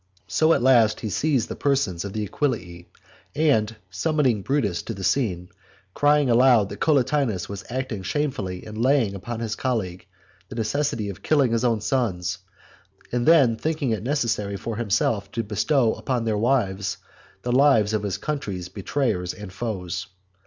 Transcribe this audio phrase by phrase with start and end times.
[0.25, 2.87] So at Jast he seized the persons of the Aquillii
[3.35, 5.49] and summoned Brutus to the scene,
[5.93, 10.07] crying aloud that Collatinus was acting shamefully in laying upon his colleague
[10.49, 12.39] the necessity of killing his own sons,
[13.11, 16.97] and then thinking it necessary for himself to bestow upon their wives
[17.43, 20.07] the lives of his country's betrayers and foes.